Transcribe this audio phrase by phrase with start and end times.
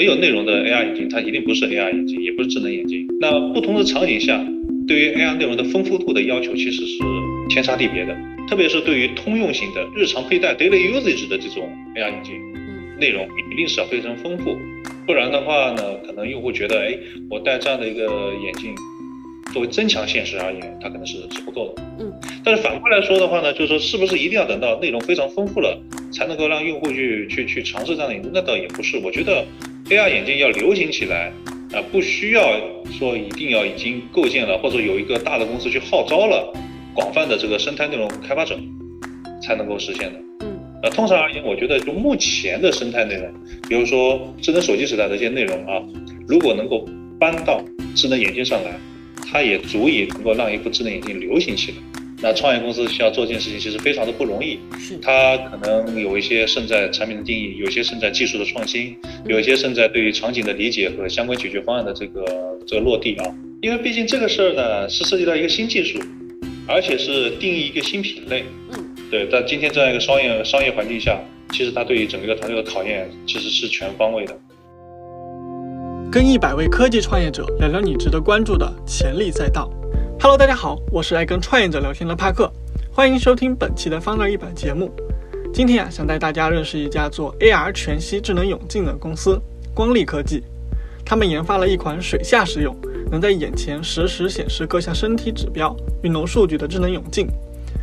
[0.00, 3.06] 没有内容的 AR 眼镜，它一定不是 AR 眼镜，也不是智能眼镜。
[3.20, 4.42] 那不同的场景下，
[4.88, 7.02] 对于 AR 内容的丰富度的要求其实是
[7.50, 8.16] 天差地别的。
[8.48, 12.32] 特别是对于通用型的日常佩戴 daily usage 的这种 AR 眼镜，
[12.98, 14.56] 内容一定是要非常丰富，
[15.06, 16.96] 不然的话呢，可能用户觉得，哎，
[17.28, 18.74] 我戴这样的一个眼镜，
[19.52, 21.82] 作为增强现实而言，它可能是是不够的。
[21.98, 22.10] 嗯。
[22.42, 25.78] 但是反过来说的话呢，就是说，是不是一定要等到内容非常丰富了，
[26.10, 28.32] 才能够让用户去去去尝试这样的眼镜？
[28.32, 28.96] 那倒也不是。
[29.04, 29.44] 我觉得
[29.90, 31.32] AR 眼镜要流行起来，
[31.72, 32.60] 啊，不需要
[32.96, 36.52] 说一定要已经构建了，或者有一个大的公司去号召了。
[36.94, 38.56] 广泛的这个生态内容开发者
[39.42, 40.20] 才能够实现的。
[40.40, 43.32] 嗯，呃，通常而言，我觉得就目前的生态内容，
[43.68, 45.82] 比如说智能手机时代的一些内容啊，
[46.28, 46.86] 如果能够
[47.18, 47.60] 搬到
[47.96, 48.78] 智能眼镜上来，
[49.28, 51.99] 它也足以能够让一副智能眼镜流行起来。
[52.22, 54.58] 那创业公司需要做这件事情，其实非常的不容易。
[54.78, 62.24] 是，它可能有一些胜在产品的定义，有些胜在技术的创新，有一些胜在对于场景的理解和相关解决方案的这个
[62.66, 63.24] 这个落地啊。
[63.62, 65.98] 因为毕竟这个事儿呢，是涉及到一个新技术。
[66.68, 71.18] 而且是定义一个新品类，嗯，对，在今天这样一个商业商业环境下，
[71.50, 74.38] 其实它对于整个团队的考验其实是全方位的。
[76.12, 79.68] 跟一百位科技创业者聊聊你值得关注的潜力赛道。
[80.22, 82.52] Hello，大家好，我是爱跟创业者聊天的帕克，
[82.92, 84.92] 欢迎收听本期的方乐一百节目。
[85.50, 89.40] 今天啊，想带大家认识一家做 AR 全息智能泳镜的公司——
[89.72, 90.42] 光力科技。
[91.06, 92.76] 他们研发了一款水下使用。
[93.10, 97.26] 能在眼前实时显示各项身体指标、运动数据的智能泳镜，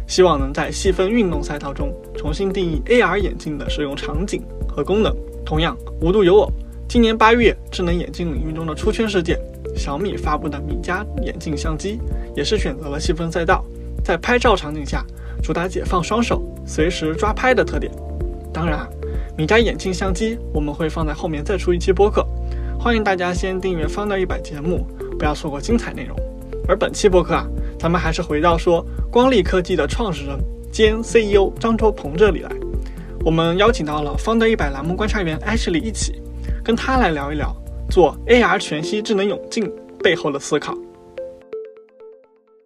[0.08, 5.11] 希望能在细分运动赛道中重新定义 AR 眼镜的使用场景和功能。
[5.43, 6.52] 同样，无独有偶，
[6.88, 9.39] 今年八月，智能眼镜领域中的出圈事件，
[9.78, 12.00] 小米发布的米家眼镜相机
[12.36, 13.64] 也是选择了细分赛道，
[14.03, 15.06] 在拍照场景下
[15.44, 17.92] 主打解放双手、随时抓拍的特点。
[18.52, 18.88] 当然，
[19.38, 22.25] 米家眼镜相机我们会放在后面再出一期播客，
[22.80, 24.88] 欢迎大家先订阅方的一百节目。
[25.20, 26.17] 不要错过精彩内容。
[26.67, 27.48] 而本期播客啊，
[27.80, 30.38] 咱们还是回到说光力科技的创始人
[30.71, 32.52] 兼 CEO 张卓鹏这里来。
[33.26, 36.21] 我们邀请到了方德一百栏目观察员 Ashley 一起，
[36.64, 37.55] 跟他来聊一聊
[37.89, 39.71] 做 AR 全息智能泳镜
[40.03, 40.73] 背后的思考。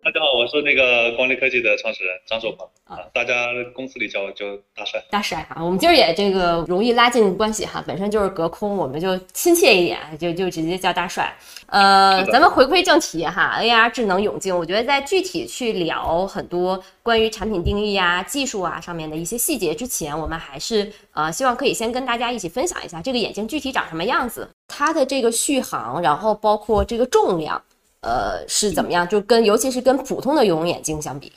[0.04, 4.46] 大家好，我是那个光力科技的创始人张守鹏啊，大家公司里叫我叫
[4.76, 5.00] 大帅。
[5.12, 11.32] 大帅啊，我们今儿也这个容易拉近关系哈，本身就是隔空，我们就亲切一点，就就直接叫大帅。
[11.68, 27.62] 呃，咱们回归正题哈，AR 智能泳镜，我觉得在具体去聊很多关于产品定义啊、技术啊上面的一些细节之前，我们还是呃希望可以先跟大家一起分享一下这个眼镜具体长什么样子，它的这个续航，然后包括这个重量。
[28.02, 29.08] 呃，是怎么样？
[29.08, 31.32] 就跟尤其是跟普通的游泳眼镜相比，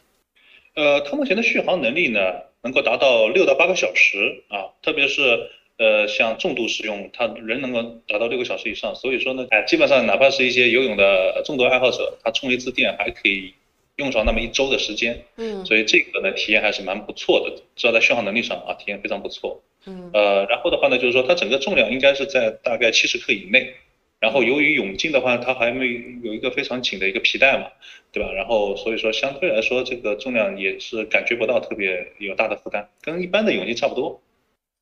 [0.75, 2.21] 呃，它目前的续航能力呢，
[2.63, 8.95] 能够达到六到八个小时啊，特别是呃像重度使用，它仍能够达到六个小时以上。
[8.95, 13.53] 所以说呢，哎，基本上哪怕是一些游泳的重度爱好者，他充一次电还可以
[13.97, 15.23] 用上那么一周的时间。
[15.37, 19.61] 嗯，所以这个呢体验还是蛮不错的，至少在续航能力上啊，体验非常不错。
[19.85, 23.75] 嗯，呃，然后的话呢，就是说它整个重量应该是在大概七十克以内。
[24.21, 25.87] 然后由于泳镜的话，它还没
[26.23, 27.69] 有一个非常紧的一个皮带嘛，
[28.11, 28.33] 对吧？
[28.33, 34.23] 然后所以说相对来说，这个重量也是感觉不到特别有大的负担，跟一般的泳镜差不多。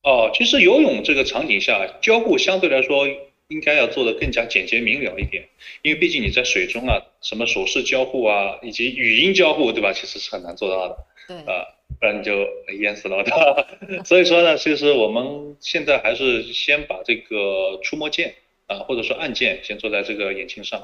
[0.03, 3.07] 哦，其实游泳这个场景下交互相对来说
[3.49, 5.49] 应该要做的更加简洁明了一点，
[5.81, 9.91] 因为毕竟你在水中啊，什么手势交互啊，以及语音交互，对吧？
[9.91, 10.97] 其实是很难做到的。
[11.27, 11.65] 对啊，
[11.99, 12.47] 不然你就
[12.79, 13.23] 淹死了？
[14.05, 18.33] 所以说呢，其实我们现在还是先把这个触摸键。
[18.73, 20.79] 啊，或者说按键先做在这个眼镜上，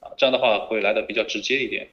[0.00, 1.88] 啊，这样的话会来的比较直接一点。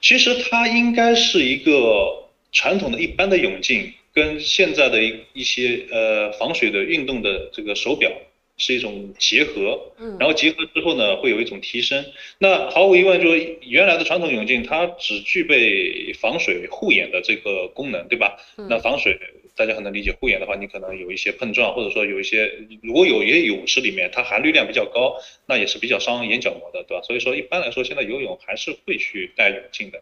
[0.00, 8.10] 其实它应该是一个传统的一般的泳镜，跟现在的一一些呃防水的运动的这个手表
[8.58, 12.04] 是一种结合，嗯，然后结合之后呢，会有一种提升。
[12.38, 18.36] 那毫无疑问，就是原来的传统泳镜它只具备防水护眼的这个功能，对吧？
[18.68, 19.18] 那防水。
[19.56, 22.48] 大家很能理解，护眼的话，你可能有一些碰撞，或者说有一些，
[22.80, 25.16] 如果有一些泳池里面它含氯量比较高，
[25.46, 27.02] 那也是比较伤眼角膜的，对吧？
[27.02, 30.00] 所以说一般来说，现在游泳还是会去戴泳镜的，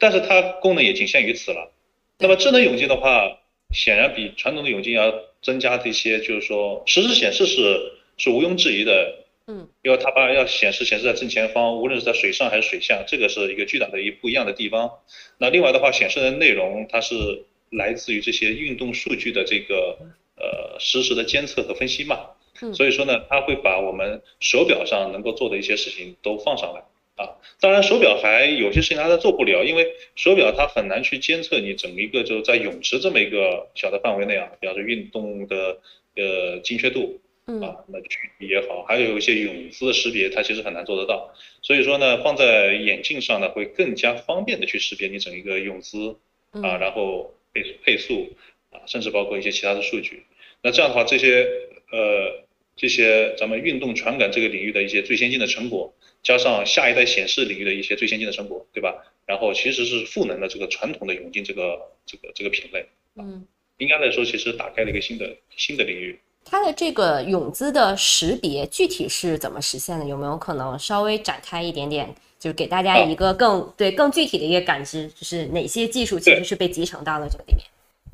[0.00, 1.70] 但是它功能也仅限于此了。
[2.18, 3.38] 那么智能泳镜的话，
[3.72, 14.90] 显然比传统的泳镜要增加这些，就是说实时显示是是毋庸置疑的，嗯，因为它把要显示显示在正前方，无论是在水上还是水下，这个是一个巨大的一不一样的地方。
[15.38, 17.44] 那另外的话，显示的内容它是。
[17.72, 19.98] 来自于这些运动数据的这个
[20.36, 22.30] 呃实时的监测和分析嘛，
[22.72, 26.84] 所以说呢，它会把我们手表上能够做的一些事情都放上来
[27.16, 27.34] 啊。
[27.60, 29.84] 当然，手表还有些事情它都做不了，因为
[30.14, 35.78] 手表它很难去监测你整一个就是在泳池这么一个小的范围内啊，比方说运动的
[36.14, 41.32] 呃精确度啊，那距离也好，还有一些泳姿的识别，它其实很难做得到。
[41.62, 46.16] 所以说呢，放在眼镜上呢，会更加方便的去识别你整一个泳姿
[46.50, 48.32] 啊，然后配配速
[48.70, 50.24] 啊，甚至包括一些其他的数据。
[50.60, 51.46] 那这样的话，这些
[51.92, 52.44] 呃
[52.74, 55.94] 这些咱们运动传感这个领域的一些最先进的成果，
[56.24, 59.04] 加上下一代显示领域的一些最先进的成果，对吧？
[59.24, 62.86] 然后其实是赋能了这个传统的泳镜这个这个这个品类。
[63.14, 63.46] 嗯，
[63.78, 66.18] 应该来说，其实打开了一个新的新的领域。
[66.48, 70.06] 它的这个泳姿的识别具体是怎么实现的？
[70.06, 72.08] 有没有可能稍微展开一点点，
[72.38, 77.64] 就是给大家一个更对更具体的一个感知，就是哪些技术其实是被集成到了这个里面？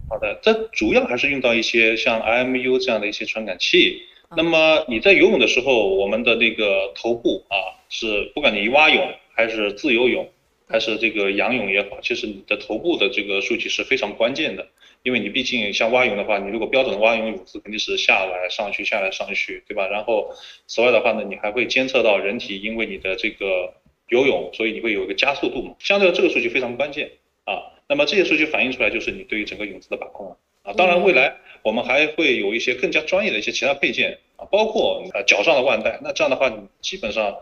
[0.08, 4.02] 好的，这主要还是用到一些像 IMU 这样的一些传感器。
[4.34, 10.26] 那么你在游泳的时候，我们的那个头部啊，是不管你蛙泳还是自由泳，
[10.66, 14.66] 还是这个仰泳也好，其实你的头部的这个数据是非常关键的。
[15.02, 19.88] 因为你毕竟像蛙泳的话，你如果标准的蛙泳泳姿肯定是下来上去下来上去，对吧？
[19.88, 20.32] 然后
[20.66, 23.74] 此外的话呢，你还会监测到人体因为你的这个
[24.08, 27.10] 游泳，所以你会有一个加速度嘛，相对这个数据非常关键
[27.44, 27.74] 啊。
[27.88, 30.72] 那么这些数据反映出来就是你对于整个泳姿的把控了啊。
[30.74, 35.98] 当然未来我们还会有一些更加专业的一些其他配件啊，包括呃脚上的腕带。
[36.02, 37.38] 那这样的话，你基本上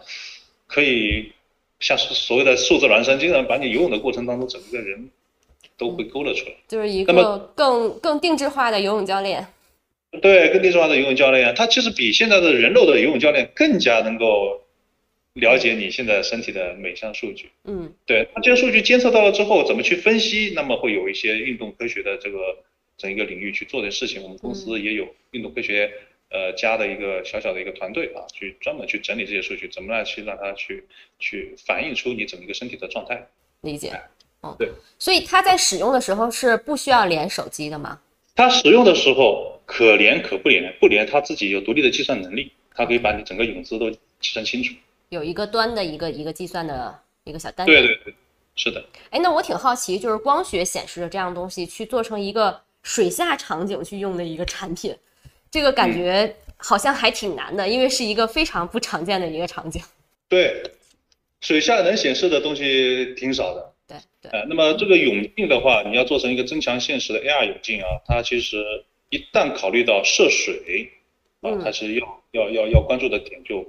[0.67, 1.33] 可以
[1.79, 5.11] 像所谓的数字孪生，经常把你游泳的过程当中整个人。
[5.81, 9.47] 都会勾勒出来，就是一个更更定制化的游泳教练。
[10.21, 14.61] 对，更定制化的游泳教练，他其实比现在的人肉的游泳教练更加能够
[15.33, 17.49] 了解你现在身体的每项数据。
[17.65, 20.53] 嗯，对，他这些数据监测到了之后，怎么去分析？
[20.55, 22.59] 那么会有一些运动科学的这个
[22.99, 24.23] 整一个领域去做的事情。
[24.23, 25.91] 我们公司也有运动科学
[26.29, 30.85] 呃加的一个小小的一个团队啊，去专门去整理这些数据，怎么来去让它去
[31.19, 33.29] 去反映出你整个身体的状态。
[33.63, 33.93] 理解。
[34.43, 37.99] 哦，对，所以它在使用的时候是不需要连手机的吗？
[38.35, 43.99] 它使用的时候可连可不连，不连它自己有独立的计算能力，它可以把你整个泳姿都计
[44.33, 44.75] 算清楚。
[45.11, 47.83] 有一个端的一个一个计算的一个小单元。
[47.83, 48.15] 对对对，
[48.57, 48.83] 是的。
[49.11, 54.97] 哎，那我挺好奇，就是光学显示的这样东西去做成一个水下场景去用的一个产品，
[55.51, 59.83] 这个感觉好像还挺难的，因为是一个非常不常见的一个场景。
[60.29, 60.63] 对，
[61.41, 63.70] 水下能显示的东西挺少的。
[64.23, 70.91] 对，呃，那么这个泳镜的话，你要做成一个增强现实的 AR 泳镜啊，它其实一旦考虑到涉水，
[71.41, 73.65] 啊，它是要要要要关注的点就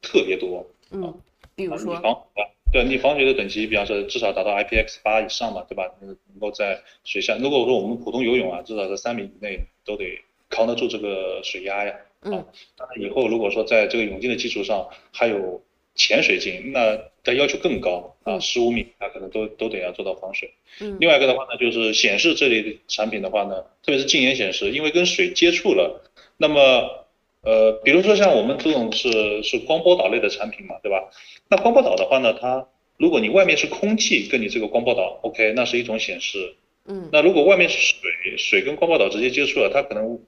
[0.00, 0.66] 特别多。
[0.90, 1.14] 嗯，
[1.54, 2.26] 比如说，
[2.72, 5.90] 对你防水的等级，比方说至少达到 IPX 八以上嘛，对吧？
[6.00, 10.18] 能够在水下，如果说我们普通游泳啊，至少在三米以内都得
[10.48, 11.94] 扛得住这个水压呀。
[12.22, 12.44] 嗯，
[12.76, 15.62] 当然以后如果说在这个泳镜的基础上还有。
[15.94, 20.52] 潜水镜，那它要求更高啊，十五米，它可能都都得要做到防水。
[20.80, 26.02] 嗯，另外一个的话呢，就是显示这类的产品的话呢，特别是镜眼显示，因为跟水接触了，
[26.38, 27.06] 那么
[27.42, 31.10] 呃，比如说像我们这种是是光波导类的产品嘛，对吧？
[31.48, 32.66] 那光波导的话呢，它
[32.96, 36.54] 如果你外面是空气跟你这个光波导，OK，那是一种显示。
[36.86, 40.20] 嗯，那如果外面是水，水跟光波导直接接触了，它可能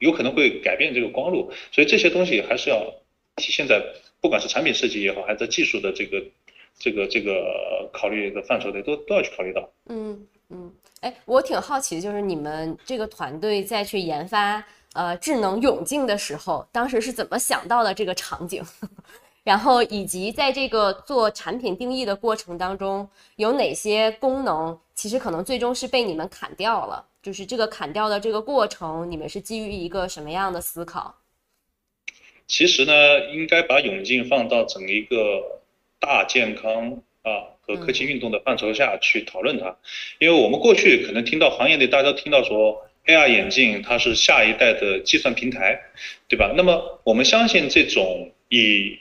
[0.00, 2.94] 有可能会改变这个光路，所以这些东西还是要
[3.36, 3.80] 体现在。
[4.20, 6.22] 不管是产品设计也好，还是在技术的这个、
[6.78, 9.68] 这个、这个考虑的范畴内，都都要去考虑到。
[9.86, 18.64] 嗯嗯，哎，我挺好奇的，就是你们这个团队在去研发呃智能泳镜的时候，当时是怎么想到的这个场景？
[19.44, 27.04] 然后以及在这个做产品定义的过程当中，有哪些功能其实可能最终是被你们砍掉了？
[27.22, 31.14] 就是这个砍掉的这个过程，你们是基于一个什么样的思考？
[32.48, 35.60] 其实呢，应该把泳镜放到整一个
[36.00, 39.76] 大健康啊和科技运动的范畴下去讨论它，
[40.18, 45.78] 因为我们过去可能听到行业内大家听到说 AR 眼镜它是下一代的计算平台，
[46.26, 46.54] 对吧？
[46.56, 48.98] 那么我们相信这种以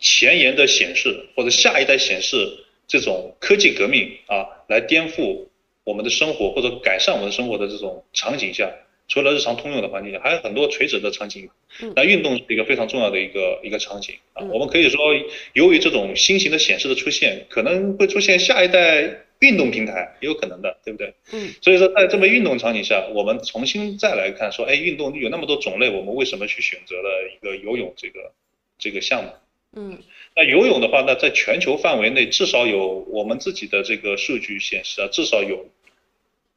[0.00, 5.46] 前沿的显示或者下一代显示这种科技革命啊来颠覆
[5.84, 8.68] 我们的生活或者改善我们的生活的这种场景下。
[9.08, 11.48] 除了日常通用的环境下，还有很多垂直的场景。
[11.96, 14.44] 那运动是一个非常重要的一个一个场景啊。
[14.44, 15.14] 我们可以说，
[15.54, 21.14] 由于这种新型的显示的出现，可能会出现下一代运动平台，也有可能的，对不对？
[21.32, 21.48] 嗯。
[21.62, 28.32] 所以说，在这么运动场景下，我们重新再来看，说，哎，运动有那么多种类，我们为什么去选择了一个游泳这个
[28.78, 29.30] 这个项目？
[29.74, 29.98] 嗯。
[30.36, 35.66] 那游泳的话，那在全球范围内，至少有我们自己的这个数据显示啊，至少有。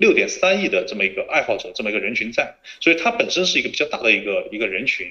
[0.01, 5.07] 六点三亿的这么一个爱好者，这么一个人群在，所以它本身是一个比较大的一个一个人群。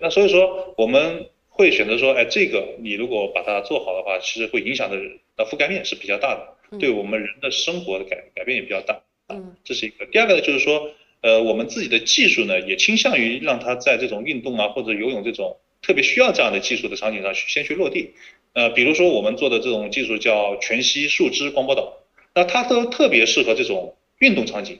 [0.00, 4.96] 那所以说我们会选择说，哎，这个你如果把它做好的话，其实会影响的
[5.36, 9.00] 的覆盖面是比较大的，对我们人的生活的改改变也比较大。
[9.28, 10.04] 嗯，这是一个。
[10.06, 18.10] 第二个呢，就是说，呃，我们自己的技术呢，也倾向于让它在这种运动啊或者游泳这种特别需要这样的技术的场景上去先去落地。
[18.54, 21.96] 呃，比如说我们做的这种技术叫全息树枝光波导，
[22.34, 24.78] 那它都特别适合这种运动场景，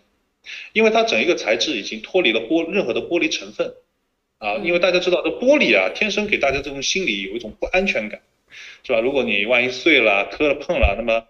[0.72, 3.74] 因为它整一个材质已经脱离了玻任何的玻璃成分，
[4.38, 8.20] 啊，因为大家知道这玻璃啊，天生给大家这种心理有一种不安全感，
[8.84, 9.00] 是吧？
[9.00, 11.26] 如果你万一碎了、磕了、碰了，那么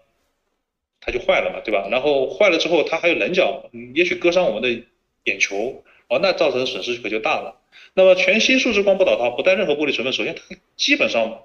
[1.01, 1.87] 它就坏了嘛，对吧？
[1.89, 4.85] 然后坏了之后，它还有棱角，也许割伤我们的
[5.23, 7.59] 眼球，哦，那造成的损失可就大了。
[7.95, 11.43] 那么全新树脂光波导它不带任何玻璃成分，首先它基本上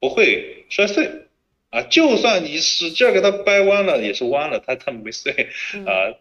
[0.00, 1.10] 不会摔碎，
[1.72, 5.32] 啊，就算你使劲给它掰弯了，也是弯了，它它没碎，
[5.86, 6.14] 啊，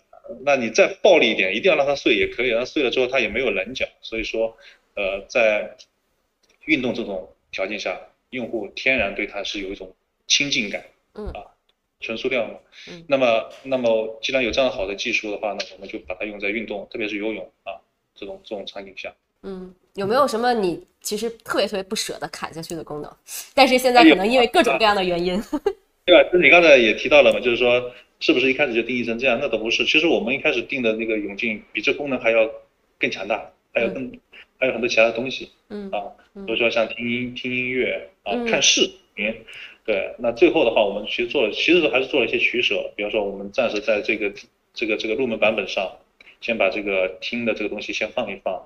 [0.43, 4.57] 那你再暴力一点，一定要让它碎也可以，它碎了之后它也没有棱角，所以说，
[4.95, 5.75] 呃，在
[6.65, 7.99] 运动这种条件下，
[8.31, 9.93] 用户天然对它是有一种
[10.25, 11.27] 亲近感，嗯。
[11.27, 11.45] 啊。
[12.03, 12.57] 纯塑料嘛，
[12.89, 13.05] 嗯。
[13.07, 17.77] 那么那么既然有这样好的技术的话呢，我们就把它用在运动，特别是游泳啊
[18.15, 19.13] 这种这种场景下。
[19.43, 23.11] 嗯，有没有什么你其实特别特别不舍得砍下去的功能？
[23.53, 25.41] 但是现在可能因为各种各样的原因，
[26.05, 26.29] 对吧？
[26.31, 29.39] 就你刚才也提到了嘛，就是说是不是一开始就定义成这样？
[29.41, 32.49] 那倒不是，其实我们一开始定的那个泳镜比这功能还要
[32.99, 34.11] 更强大，还有更、
[34.59, 39.33] 还有很多其他的东西嗯啊，比如说像听音听音乐啊、嗯看视频。
[39.83, 42.93] 对，那最后的话，我们其实做了，其实还是做了一些取舍。
[42.95, 44.31] 比方说，我们暂时在这个
[44.75, 45.91] 这个这个入门版本上，
[46.39, 48.61] 先把这个听的这个东西先放一放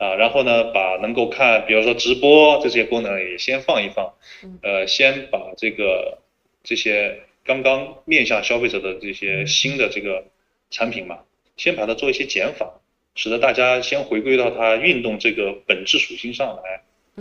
[0.00, 6.16] 啊，然后呢，把能够看，比如说直播这些功能也先放一放嗯，呃，先把这个
[6.64, 10.24] 这些刚刚面向消费者的这些新的这个
[10.70, 11.18] 产品嘛，
[11.58, 12.80] 先把它做一些减法，
[13.14, 16.80] 使得大家先回归到它运动这个本质属性上来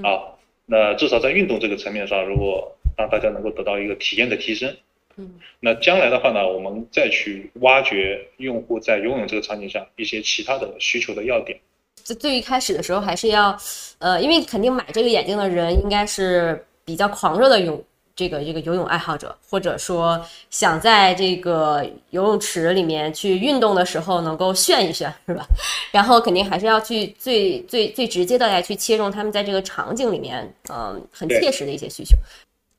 [0.10, 0.40] 啊。
[0.66, 4.78] 那至少在运动这个层面上，如果让大家能够得到一个体验的提升，
[5.18, 11.60] 嗯那将来的话呢，我们再去挖掘用户在游泳这个场景下一些其他的需求的要点。
[12.04, 13.58] 就最一开始的时候还是要，
[14.00, 17.84] 呃，因为肯定买这个眼镜的人应该是比较狂热的泳
[18.16, 25.46] 这个这个游泳爱好者，或者说想在这个游泳池里面去运动的时候能够炫一炫，是吧？
[25.92, 32.18] 然后肯定还是要去最最最直接的来去切中他们在这个场景里面，嗯、很切实的一些需求。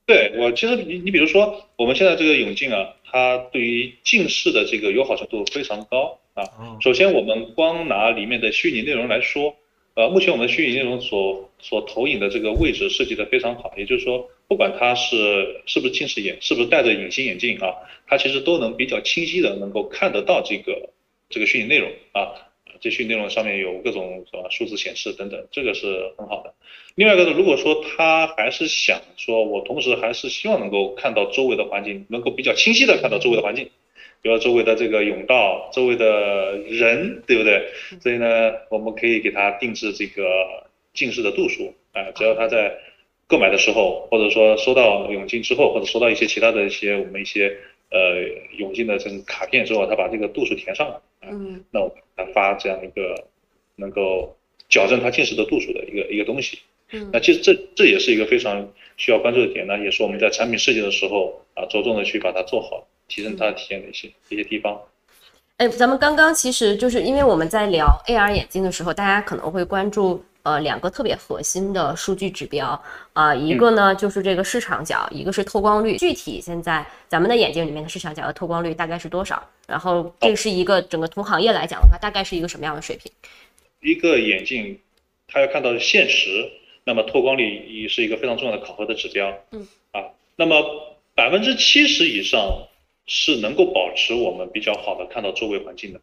[0.06, 6.44] 对我其实你你比如说我们现在这个泳镜啊，它对于近视的这个友好程度非常高啊。
[6.58, 9.56] 哦首先我们光拿里面的虚拟内容来说，
[9.94, 17.74] 呃，目前我们的虚拟内容所所投影的这个位置设计的非常好，也就是说，不管它是是不是近视眼，是不是戴着隐形眼镜啊，
[18.06, 20.90] 它其实都能比较清晰的能够看得到这个
[21.28, 22.46] 这个虚拟内容啊。
[22.80, 26.54] 这虚拟内容上面有各种什么数字显示等等，这个是很好的。
[26.94, 33.68] 另外一个呢，如果说他还是想说，我同时还是希望能够看到周围的环境，能够比较清晰的看到周围的环境，
[34.22, 37.68] 比如周围的这个甬道、周围的人，对不对？
[38.00, 40.22] 所以呢，我们可以给他定制这个
[40.92, 42.76] 近视的度数，啊、只要他在
[43.26, 47.56] 购买的时候，或者说收到泳镜之后，或者收到一些其他的一些我们一些
[47.90, 48.22] 呃
[48.58, 53.24] 泳镜的这种卡片之后，他把这个度数填上嗯那我他发这样一个
[53.76, 54.36] 能够
[54.68, 56.58] 矫正他近视的度数的一个一个东西。
[56.92, 64.80] 嗯那其实这这也是一个非常需要关注的点呢，也是我们在产品设计的时候啊，着重的去把它做好，提升它的体验的一些一些地方。
[65.58, 75.98] 哎，咱们刚刚其实就是因为我们在聊 AR 眼镜的时候，大家可能会关注呃两个特别核心的数据指标啊、一个呢就是这个市场角，一个是透光率。
[75.98, 79.46] 具体现在咱们的眼镜里面的市场角和透光率大概是多少？
[79.66, 83.12] 然后这是一个整个同行业来讲的话，大概是一个什么样的水平？
[83.82, 84.80] 一个眼镜，
[85.28, 86.50] 它要看到现实，
[86.84, 89.30] 那么透光率也是一个非常重要的考核的指标。
[89.52, 92.66] 嗯，啊，那么百分之七十以上
[93.12, 96.00] 是能够保持我们比较好的看到周围环境的。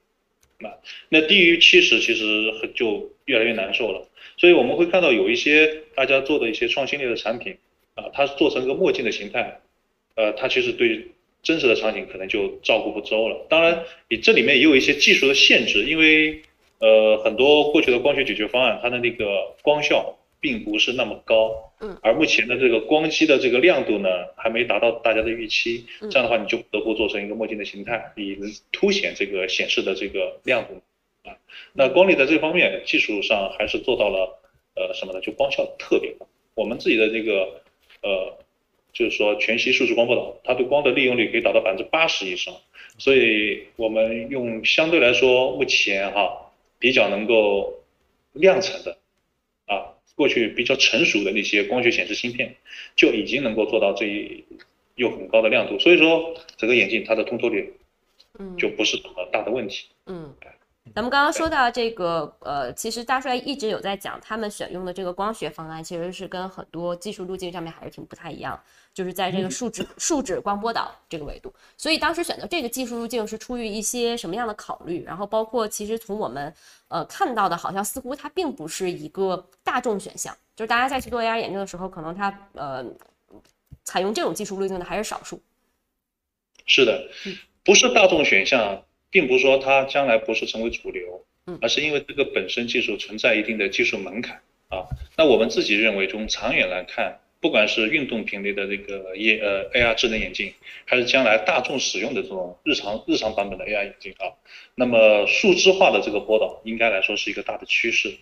[0.59, 0.73] 那
[1.07, 4.05] 那低于七十，其实就越来越难受了。
[4.35, 7.57] 所以我们会看到有一些大家做的一些创新类的产品，
[7.95, 9.61] 啊，它做成一个墨镜的形态，
[10.15, 11.07] 呃，它其实对
[11.41, 13.45] 真实的场景可能就照顾不周了。
[13.47, 16.41] 当然，你这里面也有一些技术的限制，因为
[16.79, 28.37] 呃很多过去的光学解决方案，它的那个光效并不是那么高，嗯，而目前的这个光机的这个亮度呢，还没达到大家的预期，嗯这样的话你就不得不做成一个墨镜的形态，以
[28.71, 30.81] 凸显这个显示的这个亮度。
[31.29, 31.37] 啊，
[31.73, 34.39] 那光力在这方面技术上还是做到了，
[34.75, 35.19] 呃，什么呢？
[35.21, 36.25] 就光效特别高。
[36.55, 37.61] 我们自己的这个，
[38.01, 38.37] 呃，
[38.93, 42.55] 就是说全息数字光波导，它对光的利用率可以达到百分之八十以上，
[42.97, 47.83] 所以我们用相对来说目前哈比较能够
[48.31, 48.97] 量产的，
[49.65, 52.55] 啊，过去比较成熟的那些光学显示芯片，
[52.95, 54.43] 就已经能够做到这一
[54.95, 57.73] 有很高的亮度，所以说整个眼镜它的通透率
[58.39, 58.57] 嗯。
[58.57, 59.85] 就不是什么大的问题。
[60.07, 60.33] 嗯，
[60.93, 68.59] 咱们刚刚说到这个，呃，其实大帅一直有在讲，他们选用的这个光学方案其实是跟很多技术路径上面还是挺不太一样，
[68.93, 71.53] 就是在这个树脂树脂光波导这个维度。
[71.77, 75.03] 所以当时选择这个技术路径是出于一些什么样的考虑？
[75.03, 76.53] 然后包括其实从我们
[76.87, 82.83] 呃看到的，好像似乎它并不是一个大众选项，就是大家在去做 AR 研究的时候，可能它呃
[83.83, 85.41] 采用这种技术路径的还是少数。
[86.65, 87.09] 是的，
[87.63, 88.83] 不是大众选项。
[89.09, 91.25] 并不是说它将来不是成为主流，
[91.61, 94.85] 而是因为这个本身技术存在一定的技术门槛啊。
[95.17, 100.53] 那我们自己认为，从长远来看，不管是运动频率的这个眼呃 AR 智能眼镜，
[100.85, 104.33] 还是将来大众使用的这种日常日常版本的 AR 眼镜啊，
[104.75, 108.13] 那么数字化的这个波导应该来说是一个大的趋势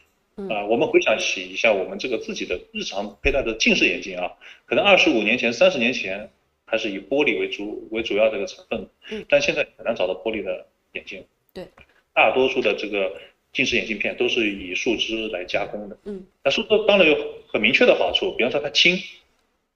[0.49, 0.65] 啊。
[0.65, 4.33] 我们回想起一下我们这个自己的日常佩戴的近视眼镜啊，
[4.67, 6.29] 可能二十五年前、三十年前
[6.65, 8.87] 还是以玻璃为主为主要这个成分，
[9.27, 10.67] 但现在很难找到玻璃的。
[10.95, 11.23] 眼镜，
[11.53, 11.67] 对，
[12.13, 13.13] 大多数的这个
[13.53, 17.15] 近视眼镜片都是以树脂来加工的，嗯，那树脂当然有
[17.47, 18.97] 很明确的好处，比方说它轻，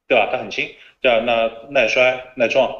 [0.07, 0.29] 对吧？
[0.31, 0.67] 它很轻，
[1.01, 1.19] 对吧？
[1.19, 2.71] 那耐摔耐撞，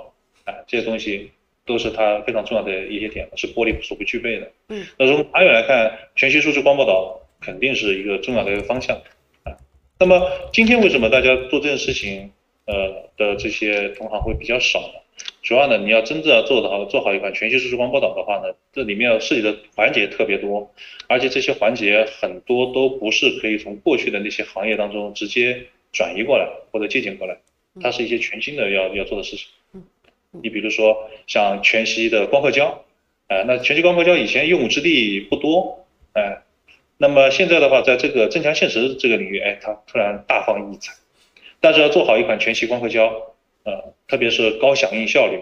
[0.46, 1.31] 啊，这些东西
[1.65, 8.98] 都是它非常重要的一些点，是玻璃所不具备的，嗯，那从长远来看，全息树脂光波导肯定是一个重要的一个方向，
[9.43, 9.55] 啊，
[10.00, 12.31] 那么今天为什么大家做这件事情，
[12.65, 15.00] 呃的这些同行会比较少呢？
[15.41, 20.72] 主要呢，你要真正要做好做好一款全息数字光波导的话呢，这里面要涉及的环节特别多，
[21.08, 27.38] 而且这些环节很多都不是可以从过去的那些行业当中直接转移过来或者借鉴过来，
[27.81, 29.48] 它是一些全新的要要做的事情。
[30.31, 32.84] 你比如说像全息的光刻胶，
[33.27, 36.41] 哎，那全息光刻胶以前用武之地不多，哎，
[36.98, 40.93] 那么现在的话，在这个增强现实这个领域，哎，它突然大放异彩，
[41.62, 43.28] 但是要做好一款全息光刻胶。
[43.63, 45.39] 呃，特别是高响应效率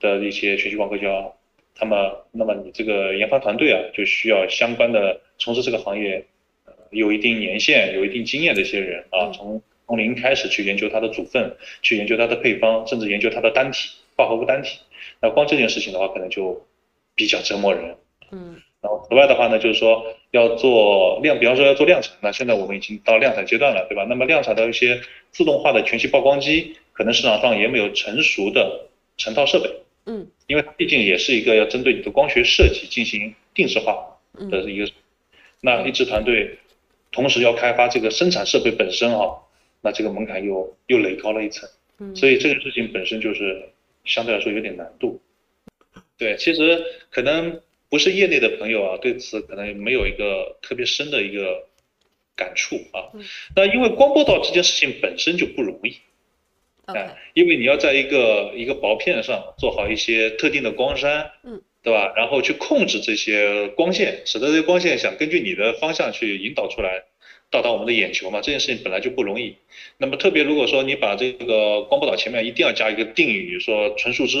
[0.00, 1.36] 的一些全息光刻胶，
[1.80, 6.24] 那么，那么你这个研发团队啊，就需要相关的从事这个行业，
[6.66, 14.78] 呃，有一定年限、有一定经验的一些人啊，从从零开始去研究它的组分，去研究它的配方，甚至研究它的单体化合物单体。
[15.20, 16.66] 那光这件事情的话，可能就
[17.14, 17.96] 比较折磨人。
[18.30, 18.60] 嗯。
[18.82, 24.06] 然后，此外的话呢，就是说要做量，比方说要做量产，那现在我们已经到量产阶段了，对吧？
[24.08, 24.98] 那么量产的一些
[25.30, 26.76] 自动化的全息曝光机。
[27.00, 29.70] 可能市场上也没有成熟的成套设备，
[30.04, 34.18] 嗯，因为毕竟也是一个要针对你的光学设计进行定制化
[34.50, 34.92] 的一个，
[35.62, 36.58] 那一支团队
[37.10, 39.30] 同时要开发这个生产设备本身啊，
[39.80, 41.66] 那这个门槛又又垒高了一层，
[42.00, 43.70] 嗯，所以这个事情本身就是
[44.04, 45.22] 相对来说有点难度。
[46.18, 51.66] 对，其实可能不是业内的朋友啊，对此可能没有一个特别深的一个
[52.36, 53.08] 感触啊。
[53.56, 55.96] 那因为光波导这件事情本身就不容易。
[56.94, 62.12] 哎，因为你要在一个一个薄片上做好一些特定的光栅，嗯，对吧？
[62.16, 67.04] 然后去控制这些光线，使得这些光线想根据你的方向去引导出来，
[67.50, 68.40] 到达我们的眼球嘛。
[68.40, 69.56] 这件事情本来就不容易。
[69.98, 74.38] 那么特别如果说你把这个光波导前面一定要加一个定语，说纯树脂，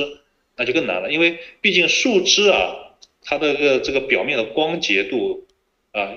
[0.56, 1.10] 那就更难了。
[1.10, 2.74] 因为毕竟树脂啊，
[3.22, 5.46] 它的个这个表面的光洁度
[5.92, 6.16] 啊，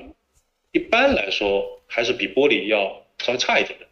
[0.72, 3.86] 一般来说还是比玻璃要稍微差一点的。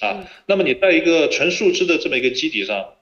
[0.00, 2.94] 啊，那么你在一个纯树脂的这么一个基底上，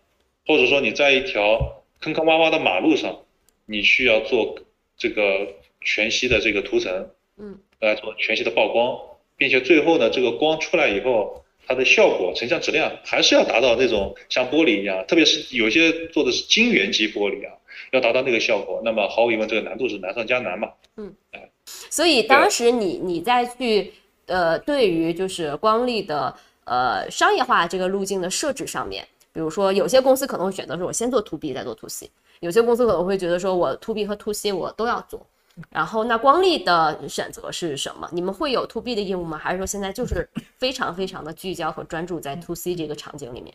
[0.46, 3.20] 或者说你在一条坑坑洼洼的马路上，
[3.66, 4.58] 你需要做
[4.96, 5.48] 这个
[5.80, 8.98] 全息的这个涂层，嗯，来做全息的曝光，
[9.36, 17.54] 并且最后呢，这个光出来以后，它的效果成像质量还是要达到那种像玻璃一样，特别是有些做的是晶圆级玻璃啊，
[17.92, 20.70] 要达到那个效果，那么毫无疑问，这个难度是难上加难嘛。
[20.96, 23.92] 嗯，哎，所以当时你你在去
[24.26, 26.36] 呃，对于就是光力的。
[26.64, 32.06] 呃，商业化这个路径的设置上面，比如说有些公司可能会选择说，我先做 to B 再做 to C；
[32.40, 35.26] 有些公司可能会觉得说，我 to B 和 to C 我都要做。
[35.70, 38.08] 然后，那光力的选择是什么？
[38.10, 39.36] 你们会有 to B 的业务吗？
[39.36, 43.54] 还是说现在就是非常非常的聚焦和专注在 to C 这个场景里面？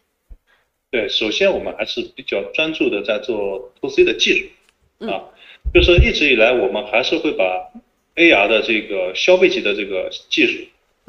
[0.91, 4.33] 对，首先我们还是比较专注的在做 to C 的技
[4.99, 5.25] 术啊，
[5.73, 7.43] 就是一直以来我们还是会把
[8.15, 10.63] AR 的这个消费级的这个技术。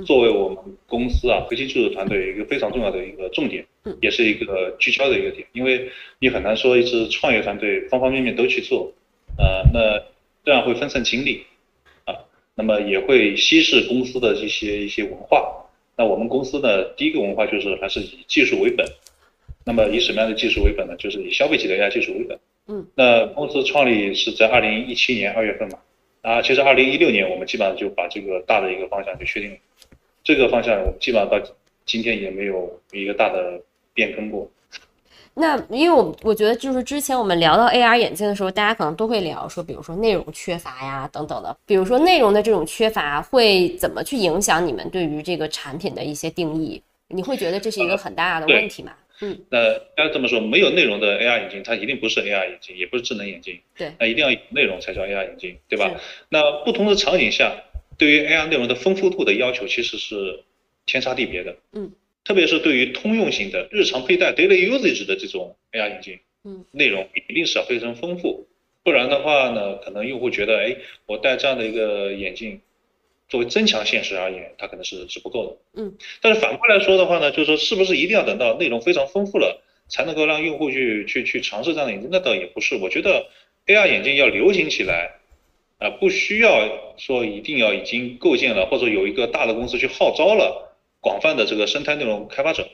[0.07, 3.65] 作为我们公司啊核心技术团队一个非常重要的一个重点，
[4.01, 8.93] 也是一个聚焦的一个点，因为你很难说一支创业团队方方面面都去做，
[9.37, 10.01] 呃，那
[10.45, 11.43] 这样会分散精力，
[12.05, 12.15] 啊，
[12.55, 15.53] 那么也会稀释公司的这些一些文化。
[15.97, 18.87] 那我们公司呢，第一个文化就是还是以技术为本，
[19.67, 20.95] 那么以什么样的技术为本呢？
[20.97, 22.39] 就是以消费级的 AI 技术为本。
[22.69, 25.79] 嗯，那公司创立是在二零一七年二月份嘛，
[26.23, 29.57] 啊，其实二零一六年我们基本上就把这个大的一个方向就确定了。
[30.29, 31.41] 这个方向，我们基本上到
[31.87, 33.59] 今天也没有一个大的
[33.95, 34.47] 变更过。
[35.33, 46.83] 那因为我我觉得就是之前我们聊到 AR 眼镜的时候，大家可能都会聊说，比如说内容缺乏呀等等的，比如说内容的这种缺乏会怎么去影响你们对于这个产品的一些定义？
[47.09, 48.93] 你会觉得这是一个很大的问题吗？
[49.23, 53.59] 嗯，那要这么说，没有内容的 AR 眼镜，它一定不是 AR 眼镜，也不是智能眼镜。
[53.77, 55.91] 对，那一定要有内容才叫 AR 眼镜，对吧？
[56.29, 57.53] 那不同的场景下，
[57.99, 60.45] 对于 AR 内容的丰富度的要求其实是
[60.87, 61.57] 天差地别的。
[61.73, 61.93] 嗯。
[62.25, 68.47] 特别是对于通用型的日常佩戴 daily usage 的这种 AR 眼镜，嗯，内容一定是要非常丰富，
[68.83, 72.61] 不然的话呢，可能用户觉得，哎，我戴这样的一个眼镜，
[73.31, 75.97] 作为增强现实而言，它可能是是不够的，嗯。
[76.21, 82.11] 但是反过来说的话呢，就是说，是不是一定要等到内容非常丰富了，才能够让用户去去去尝试这样的眼镜？
[82.13, 83.27] 那倒也不是，我觉得
[83.67, 85.18] AR 眼镜要流行起来，
[85.79, 90.67] 啊，不需要说一定要已经构建了，或者有一个大的公司去号召了。
[91.01, 92.69] 广泛的这个生态内容开发者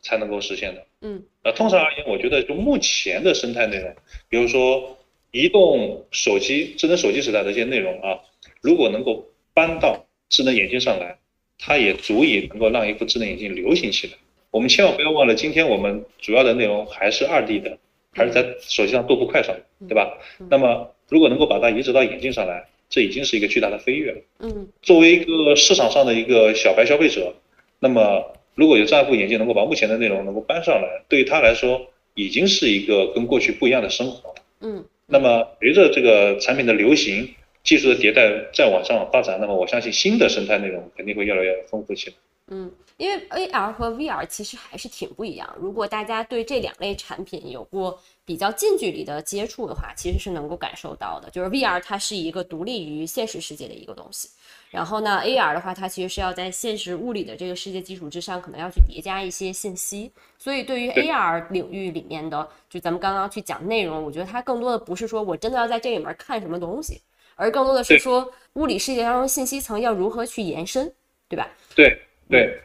[0.00, 0.86] 才能够实现的。
[1.02, 3.94] 嗯，呃，通常而言，我觉得就目前的生态内容，
[4.30, 4.96] 比如说
[5.32, 8.20] 移动手机、智能手机时代的一些内容啊，
[8.62, 11.18] 如果能够搬到智能眼镜上来，
[11.58, 14.14] 它也足以能够让一副智能眼镜流行起来。
[14.50, 17.78] 我们千万不要忘了，今天我们主要的内容还是二 D 的，
[18.14, 19.54] 还是在手机上多步快上，
[19.88, 20.18] 对吧？
[20.50, 24.18] 那么如果能够把它移植到眼镜上来，这已经是一个巨大的飞跃了。
[24.40, 27.34] 嗯，作为一个市场上的一个小白消费者。
[27.78, 31.80] 那么，如果有这样一副眼镜能够把目前的内容能够搬上来，对于他来说
[32.14, 34.34] 已经是一个跟过去不一样的生活了。
[34.60, 34.84] 嗯。
[35.06, 37.28] 那么，随着这个产品的流行、
[37.64, 42.16] 技术的迭代再往上发展，那么我相信新的生态内容肯定会越来越丰富起来。
[42.52, 45.56] 嗯，因为 AR 和 VR 其实还是挺不一样。
[45.58, 51.30] 如果大家对这两类产品有过比较近距离的接触的话，其实是能够感受到的。
[51.30, 54.28] 就是 VR 它是一个独立于现实世界的一个东西。
[54.70, 60.12] 然后呢，AR 的话，它其实是要在现实物理的这个世界基础之上，可能要去叠加一些信息。
[60.36, 67.00] 所以对于 AR 领域里面的，就咱们刚刚去讲内容，我觉得它更多的不是说我真的要在这里面看什么东西，
[67.34, 70.90] 而更多的是说物理世界当中信息层要如何去延伸，
[71.28, 71.50] 对吧？
[71.74, 72.58] 对对，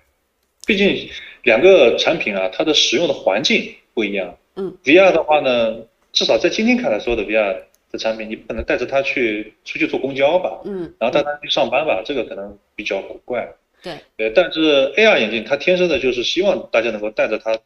[0.65, 1.09] 毕竟
[1.43, 4.37] 两个产品啊，它的使用的环境不一样。
[4.55, 5.77] 嗯，VR 的话呢，
[6.11, 7.63] 至少在今天看来，所有的 VR。
[7.89, 10.59] 的产品，你不可能带着它去出去坐公交吧？
[10.65, 13.47] 嗯，然后带它去上班吧，这个可能比较古怪。
[13.81, 17.57] 对，呃，但是 AR 眼镜它天生的就是希望大家能够带着它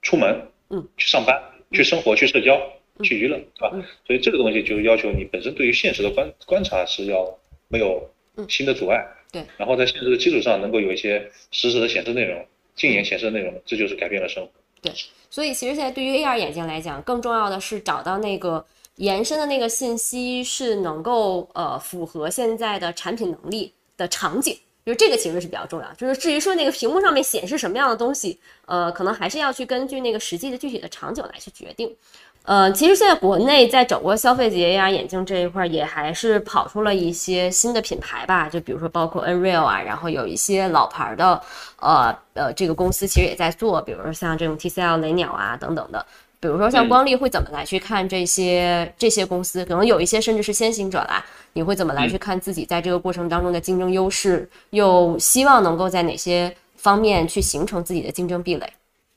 [0.00, 2.56] 出门，嗯，去上班、去生活、去社交、
[3.02, 3.84] 去娱乐，对吧？
[4.06, 8.08] 所以这个东西就要求你本身对于现实的观观察是要没有
[8.48, 14.50] 新的阻碍，对，然后在现实的基础上能够有一些实时的显示内容、近眼显示内容，这就是改变了生活。
[14.82, 14.92] 对，
[15.30, 18.64] 所以其实现在对于 AR 眼镜来讲，更重要的是找到那个。
[18.96, 25.90] 延伸的那个信息是能够呃符合现在的产品能力的场景，就是这个其实是比较重要。
[25.94, 31.96] 就是至于说那个屏幕上面显示什么样的东西，呃，可能还是要去根据那个实际的具体的场景来去决定。
[32.44, 41.40] 呃，其实现在国内在整个消费级 AR 眼镜这一块也还是跑出了一些新的品牌吧，就比如说包括 Nreal 啊，然后有一些老牌的
[41.78, 46.04] 呃呃这个公司其实也在做，比如说像这种 TCL 雷鸟啊等等的。
[46.42, 49.62] 比如说像光力会怎么来去看这些这些公司？
[49.62, 51.22] 可能有一些甚至是先行者啦，
[51.52, 54.48] 你会怎么来去看自己在这个过程当中的竞争优势？
[54.70, 58.66] 又希望能够在哪些方面去形成自己的竞争壁垒？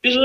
[0.04, 0.20] 其实，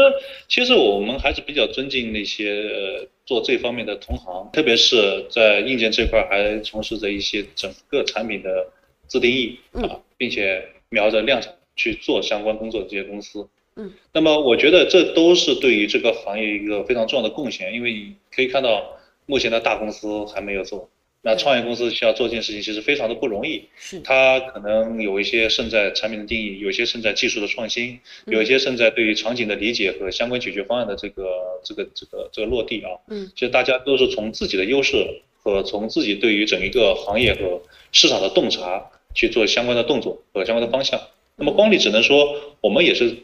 [0.50, 8.68] 其实我们还是比较尊敬那些呃做这方面的同行，特别是在硬件这块还从事着一些整个产品的
[9.08, 13.48] 自定义啊，并且瞄着量产去做相关工作的这些公司。
[13.78, 20.89] 嗯，那么我觉得这都是对于这个行业一个非常重要的贡献，因为你可以看到目前的大公司还没有做，
[21.21, 23.63] 那创业公司需要做这件事情，其实非常的不容易。
[23.77, 31.27] 是，它可能有一些胜在产品的定义，有一些胜在技术的创新，有一些胜在对于场景的理解和相关解决方案的这个
[31.63, 32.89] 这个这个这个落地啊。
[33.10, 40.99] 嗯，其实大家都是从自己的优势和从自己对于整一个行业和市场的洞察去做相关的动作和相关的方向。
[41.36, 43.15] 那么光力只能说，我们也是。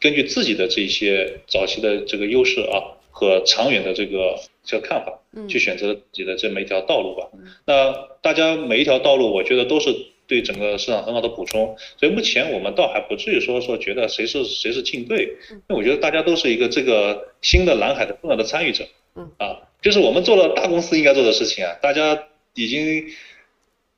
[0.00, 7.30] 根据自己的这些早期的这个优势啊和长远的这个这个看法，去选择自己的这么一条道路吧。
[7.64, 9.94] 那大家每一条道路，我觉得都是
[10.26, 11.76] 对整个市场很好的补充。
[12.00, 18.84] 所以目前我们倒还不至于说说觉得谁是谁是竞对，因为我觉得大家都是一个这个新的蓝海的重要的参与者。
[19.14, 23.06] 嗯啊，就是我们做了大公司应该做的事情啊，大家已经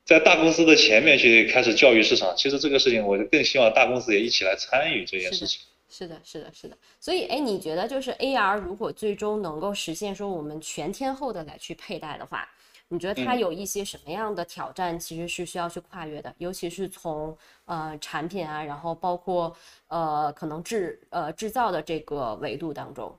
[0.05, 2.35] 在大公司的前面去开始教育市场。
[2.37, 5.61] 其实这个事情，我就更希望大公司也一起来参与这件事情。
[5.97, 6.77] 是的，是的，是的。
[6.99, 12.45] 所以，哎，你觉得就是 AR 如果最终能够实现说我们全天候的来去佩戴的话，
[12.89, 16.35] 你觉得它有一些什么样的挑战其实是需要去跨越的？
[16.37, 19.55] 尤其是从呃产品啊，然后包括
[19.87, 23.17] 呃可能制呃制造的这个维度当中。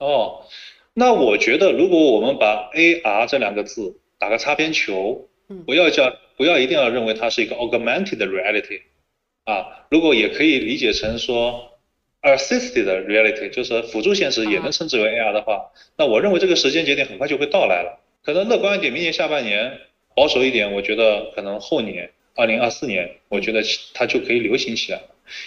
[0.00, 0.44] 哦，
[0.92, 5.26] 那我觉得如果我们把 AR 这两个字打个擦边球，
[5.64, 8.82] 不要叫不要一定要认为它是一个 augmented reality，
[9.44, 11.77] 啊，如果也可以理解成说
[12.22, 18.00] assisted reality，就是辅助现实也能称之为 AR 的话，那我认为这个时间节点很快就会到来了。
[18.24, 19.70] 可能乐观一点，明年下半年；
[20.14, 23.62] 保守一点，我觉得可能后年，二零二四年，我觉得
[23.94, 25.04] 它就可以流行起来了。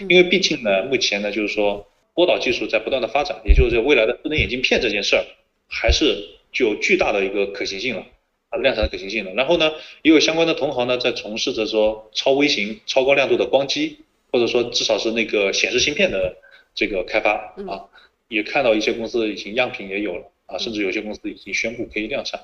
[0.08, 5.26] 因为毕竟呢，目前呢，就是说波导技术在不断的发展，也就是未来的智能眼镜片这件事儿，
[5.68, 8.06] 还是具有巨大的一个可行性了，
[8.50, 9.32] 它的量产的可行性了。
[9.34, 13.98] 然后呢，也有相关的同行呢在从事着说超微型、超高亮度的光机，
[14.32, 16.36] 或者说至少是那个显示芯片的
[16.74, 17.86] 这个开发啊，
[18.28, 22.40] 也看到一些公司已经样品也有了啊，甚至有些公司已经宣布可以量产。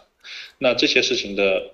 [0.57, 1.71] 那这些事情的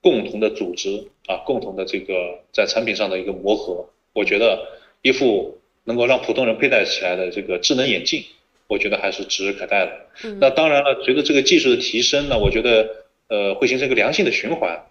[0.00, 4.66] 共同的组织啊，共同的这个在产品上的一个磨合，我觉得
[5.02, 8.24] 一副能够让普通人佩戴起来的这个智能眼镜，
[8.68, 10.06] 我觉得还是指日可待的。
[10.40, 14.86] 那当然了，随着这个技术的提升呢，我觉得呃会形成一个良性的循环。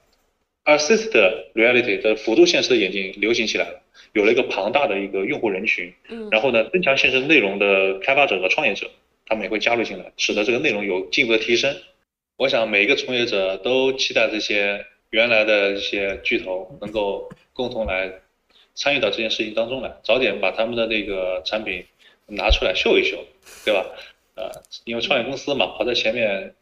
[0.65, 3.81] Assisted reality 的辅助现实的眼镜流行起来了，
[4.13, 5.93] 有了一个庞大的一个用户人群。
[6.09, 6.27] 嗯。
[6.31, 8.89] 然后呢，增强现实内容的开发者和创业者，
[9.27, 11.75] 他们也会加入进来，使得这个内容有进一步的提升。
[12.37, 18.11] 我想每一个从业者都期待这些原来的一些巨头能够共同来
[18.73, 21.85] 参与到这件事情当中来，早点把他们的那个产品
[22.25, 23.23] 拿出来秀一秀，
[23.63, 23.85] 对吧？
[24.35, 24.51] 呃，
[24.83, 26.53] 因为创业公司嘛，跑在前面，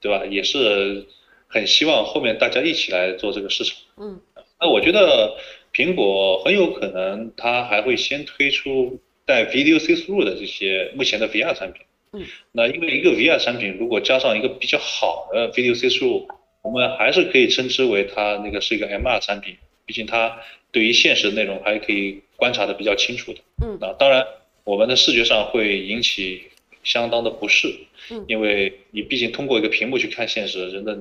[0.00, 0.24] 对吧？
[0.26, 1.06] 也是
[1.52, 3.76] 很希望后面大家一起来做这个市场。
[3.98, 4.20] 嗯。
[4.58, 5.36] 那我觉得
[5.72, 11.82] 苹果很有可能它还会先推出带 Video See Through 的这些目前的 VR 产品。
[12.12, 16.26] 嗯，那因为一个 VR 产品，如果加上一个比较好的 Video See Through，
[16.62, 20.38] 我们还是可以称之为它那个是一个 MR 产品，毕竟它
[20.70, 23.40] 对于现实内容还可以观察的比较清楚的。
[23.64, 24.24] 嗯，那当然
[24.64, 26.42] 我们的视觉上会引起
[26.84, 27.74] 相当的不适，
[28.10, 30.96] 嗯，因为你毕竟通过一个屏幕去看现实，人的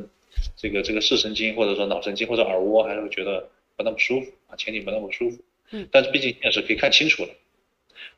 [0.61, 5.43] 这个这个视神经或者说脑神经或者耳蜗还是会觉得不那么舒服啊，前景不那么舒服。
[5.71, 7.29] 嗯，但是毕竟现实可以看清楚了，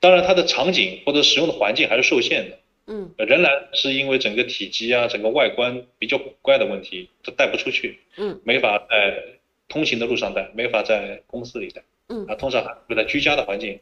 [0.02, 2.60] 当然它的场景或者使用的环境还是受限的。
[2.86, 8.00] 嗯，仍然是因为整个体积啊，整个外观比较古怪的问题，它带不出去。
[8.18, 9.24] 嗯，没法在
[9.70, 11.82] 通行的路上戴，没法在公司里戴。
[12.10, 13.80] 嗯，啊，通常还会在居家的环境，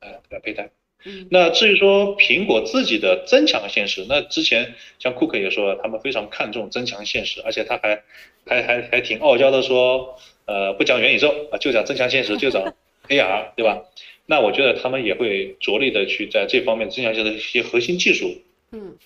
[0.00, 0.70] 哎，来佩戴。
[1.04, 8.02] 嗯，那至于说苹果自己的增强现实，那之前像库克也说了，他们非常看重增强现实，而且他还
[8.46, 12.74] 还还还挺傲娇的说，呃，不讲元宇宙啊，就讲增强现实，就讲
[13.08, 13.84] AR，对吧？
[14.26, 18.96] 那我觉得他们也会着力的去在这方面增强现的一些核心技术，嗯，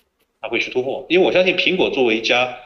[0.41, 2.57] 他会去突破，因为我相信苹果作为一家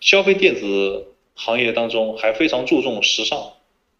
[0.00, 3.51] 消费电子行业当中还非常注重时尚，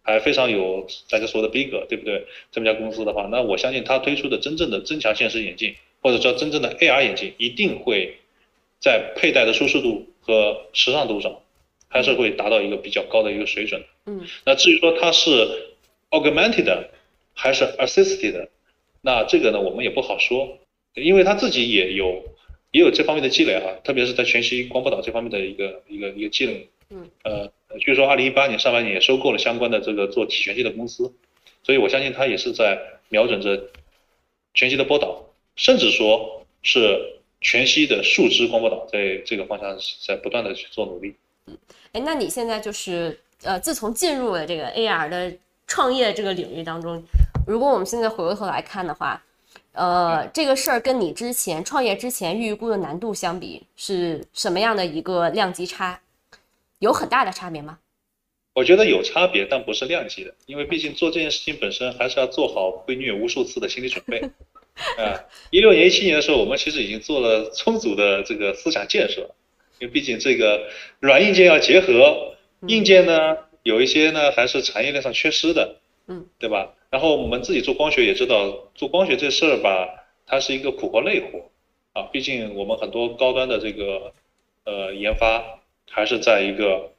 [0.03, 2.27] 还非常有大家说的逼格，对不对？
[2.51, 8.17] 这么家公司的话，那我相信它推出的真正的增强现实眼镜，或者说真正的 AR 眼镜，一定会
[8.79, 11.39] 在佩戴的舒适度和时尚度上，
[11.87, 13.83] 还是会达到一个比较高的一个水准。
[14.05, 15.73] 嗯，那至于说它是
[16.11, 16.85] augmented。
[17.35, 18.47] 还是 assisted，
[19.01, 20.59] 那这个呢，我们也不好说，
[20.93, 22.23] 因为他自己也有
[22.71, 26.69] 也有这方面的积累啊，特别是在全息光波导这方面的一个一个一个积累。
[26.91, 27.09] 嗯。
[27.23, 31.13] 呃，据说二零一八年上半年也收购了相关的这个做体全息的公司，
[31.63, 33.69] 所以我相信他也是在瞄准着
[34.53, 35.23] 全息的波导，
[35.55, 41.15] 甚至说是全息的树脂光波导，在这个方向在不断的去做努力。
[41.47, 41.57] 嗯。
[41.93, 45.31] 哎，那你现在就是呃，自从进入了这个 AR 的
[45.67, 47.03] 创业这个领域当中。
[47.45, 49.21] 如果我们现在回过头来看的话，
[49.73, 55.99] 呃，这个事儿跟你之前创业之前预估的难度相比，是什么样的一个量级差？
[56.83, 57.79] 有很大的差别吗？
[58.53, 64.19] 我觉得有差别，但不是量级的，因为毕竟做这件事情本身还是要做好被虐无数次的心理准备。
[65.01, 69.21] 啊，一六年、一七年的时候，我们其实已经做了充足的这个思想建设，
[69.79, 70.67] 因为毕竟这个
[70.99, 72.35] 软硬件要结合，
[72.67, 76.73] 硬件呢有一些呢还是产业链上缺失的，嗯，对吧？
[76.89, 79.87] 然后我们自己做光学也知道，做光学这事儿吧，
[80.27, 81.49] 它是一个苦活累活，
[81.93, 84.11] 啊，毕竟我们很多高端的这个
[84.65, 85.43] 呃研发
[85.89, 86.91] 还是在一个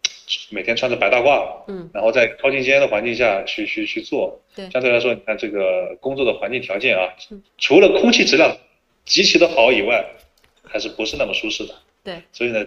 [0.51, 7.15] 每天穿着白大褂，嗯，然后在超进间的环境下去去去做，对，相对来说，你看这个工作的环境条件啊，
[7.59, 8.57] 除了空气质量
[9.05, 10.05] 极其的好以外，
[10.63, 12.67] 还是不是那么舒适的，对，所以呢，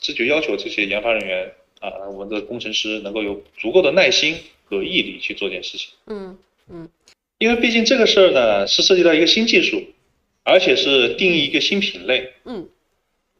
[0.00, 4.36] 这就要求这些研发人员啊，我们的工程师能够有足够的耐心。
[4.70, 6.36] 和毅力去做这件事情，嗯
[6.70, 6.90] 嗯，
[7.38, 9.82] 因为毕竟这个事儿呢是涉及到一个新技术，
[10.44, 12.68] 而且是定义一个新品类，嗯，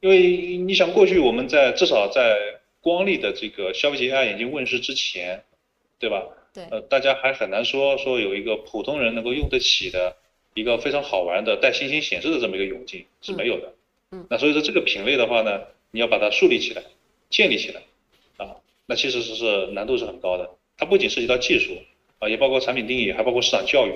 [0.01, 5.45] 因为你想过去我们在至少在光力的这个消费级 AI 眼镜问世之前，
[5.99, 6.25] 对吧？
[6.55, 10.17] 对，呃，大家还很难说说有一个普通人能够用得起的
[10.55, 13.75] 一个非常好玩的带星星显示的这么一个泳镜是没有的，
[14.13, 16.83] 嗯，那所以说这个品类的话呢，你要把它树立起来、
[17.29, 17.83] 建立起来，
[18.39, 18.57] 啊，
[18.87, 20.51] 那其实是是难度是很高的。
[20.77, 21.77] 它不仅涉及到技术
[22.21, 23.93] 啊，也包括产品定义，还包括市场教育，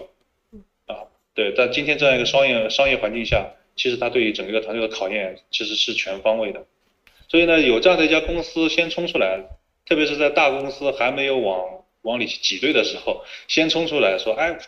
[0.87, 1.55] 啊，对。
[1.57, 6.65] 但今天这样一个商业商业环境下，其实它对于整个团队的考验其实是全方位的。
[7.29, 9.41] 所以呢，有这样的一家公司先冲出来，
[9.87, 14.59] 特别是在大公司还没有往往里挤兑的时候，先冲出来说，哎。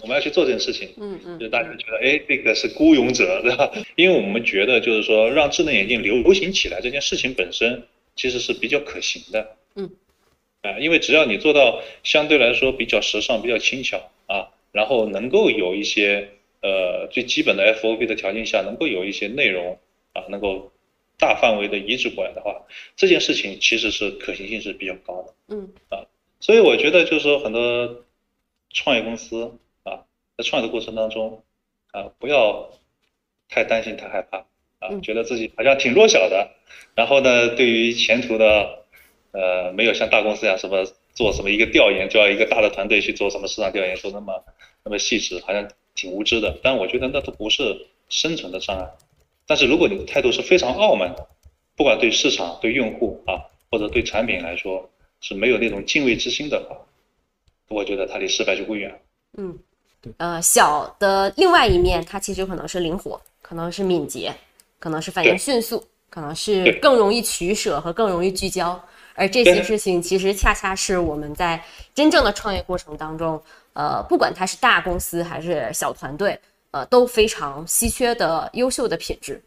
[0.00, 3.70] 我们要去做这件事情，嗯嗯，就大家觉得，哎，这个是孤勇者，对吧？
[3.94, 7.84] 因为我们觉得，就是说，让智能眼镜流行起来这件事情本身，
[8.16, 9.90] 其实是比较可行的，嗯，
[10.62, 16.30] 啊，因为只要你做到相对来说比较时尚、比较轻巧啊，然后能够有一些
[16.62, 19.78] 呃最基本的 FOV 的条件下，能够有一些内容
[20.14, 20.72] 啊，能够
[21.18, 22.62] 大范围的移植过来的话，
[22.96, 26.06] 这件事情其实是可行性是比较高的，嗯，啊，
[26.40, 28.04] 所以我觉得就是说很多
[28.70, 30.04] 创业公司啊。
[30.34, 31.42] 在创业的过程当中，
[31.90, 32.70] 啊，不要
[33.50, 34.46] 太担心、太害怕，
[34.78, 36.52] 啊，觉得自己好像挺弱小的，
[36.94, 38.84] 然后呢，对于前途的，
[39.32, 44.42] 呃，没有像大公司一样什么做什么一个调研，就要一个大的团队去做什么市场调研，做那么
[44.84, 46.58] 那么细致，好像挺无知的。
[46.62, 48.88] 但我觉得那都不是生存的障碍。
[49.46, 51.26] 但是如果你的态度是非常傲慢的，
[51.76, 54.88] 不管对市场、对用户啊，或者对产品来说
[55.20, 56.76] 是没有那种敬畏之心的话，
[57.68, 59.00] 我觉得它离失败就不远。
[59.36, 59.58] 嗯。
[60.16, 64.34] 呃，小的另外一面，它其实可能是灵活，可能是敏捷，
[64.80, 68.84] 可能是反应迅速，可能是更容易取舍和更容易聚焦。
[69.14, 71.62] 而这些事情，其实恰恰是我们在
[71.94, 73.40] 真正的创业过程当中，
[73.74, 76.38] 呃，不管它是大公司还是小团队，
[76.72, 79.40] 呃，都非常稀缺的优秀的品质。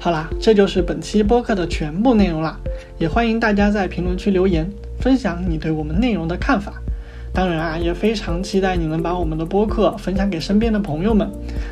[0.00, 2.58] 好啦，这就是本期播客的全部内容啦，
[2.98, 4.68] 也欢迎大家在评论区留言，
[5.00, 6.74] 分享你对我们内容的看法。
[7.32, 11.30] 当然啊，也非常期待你能把我们的播客分享给身边的朋友们。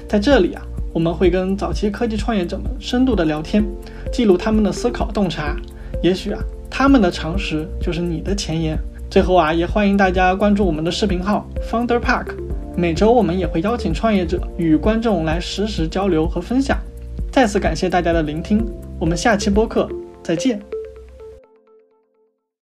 [0.09, 3.65] 在这里啊，我们会跟早期科技创业者们深度的聊天，
[4.13, 5.57] 记录他们的思考洞察。
[6.01, 8.79] 也许啊，他们的常识就是你的前沿。
[9.11, 12.29] 最后啊，也欢迎大家关注我们的视频号 Founder Park。
[12.77, 16.79] 每周我们也会邀请创业者与观众来实时交流和分享。
[17.33, 18.65] 再次感谢大家的聆听，
[19.01, 19.89] 我们下期播客
[20.23, 20.70] 再见。